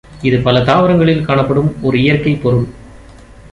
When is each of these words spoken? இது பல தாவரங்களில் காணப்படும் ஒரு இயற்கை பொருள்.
இது 0.21 0.37
பல 0.39 0.61
தாவரங்களில் 0.61 1.25
காணப்படும் 1.25 1.75
ஒரு 1.81 1.97
இயற்கை 1.99 2.33
பொருள். 2.35 2.67